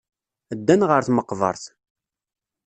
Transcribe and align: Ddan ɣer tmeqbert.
Ddan 0.57 0.81
ɣer 0.89 1.01
tmeqbert. 1.03 1.63